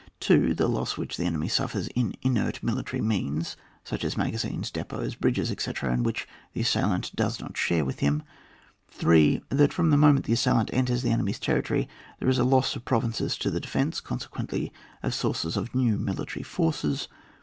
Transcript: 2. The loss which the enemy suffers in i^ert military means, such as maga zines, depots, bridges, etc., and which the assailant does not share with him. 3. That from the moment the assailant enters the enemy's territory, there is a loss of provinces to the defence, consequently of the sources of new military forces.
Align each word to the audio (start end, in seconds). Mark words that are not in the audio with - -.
2. 0.21 0.55
The 0.55 0.67
loss 0.67 0.97
which 0.97 1.15
the 1.15 1.25
enemy 1.25 1.47
suffers 1.47 1.85
in 1.89 2.13
i^ert 2.23 2.63
military 2.63 3.03
means, 3.03 3.55
such 3.83 4.03
as 4.03 4.17
maga 4.17 4.37
zines, 4.39 4.73
depots, 4.73 5.13
bridges, 5.13 5.51
etc., 5.51 5.93
and 5.93 6.03
which 6.03 6.27
the 6.53 6.61
assailant 6.61 7.15
does 7.15 7.39
not 7.39 7.55
share 7.55 7.85
with 7.85 7.99
him. 7.99 8.23
3. 8.89 9.43
That 9.49 9.71
from 9.71 9.91
the 9.91 9.97
moment 9.97 10.25
the 10.25 10.33
assailant 10.33 10.71
enters 10.73 11.03
the 11.03 11.11
enemy's 11.11 11.37
territory, 11.37 11.87
there 12.17 12.29
is 12.29 12.39
a 12.39 12.43
loss 12.43 12.75
of 12.75 12.83
provinces 12.83 13.37
to 13.37 13.51
the 13.51 13.59
defence, 13.59 13.99
consequently 14.01 14.73
of 15.03 15.11
the 15.11 15.17
sources 15.17 15.55
of 15.55 15.75
new 15.75 15.99
military 15.99 16.41
forces. 16.41 17.07